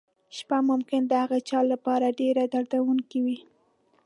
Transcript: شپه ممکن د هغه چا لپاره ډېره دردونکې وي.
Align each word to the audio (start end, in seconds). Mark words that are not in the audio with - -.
شپه 0.37 0.57
ممکن 0.69 1.01
د 1.07 1.11
هغه 1.23 1.37
چا 1.49 1.59
لپاره 1.71 2.15
ډېره 2.19 2.43
دردونکې 2.53 3.19
وي. 3.25 3.37